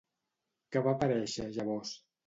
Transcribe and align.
Que 0.75 0.83
va 0.89 0.95
aparèixer, 0.95 1.49
llavors? 1.59 1.97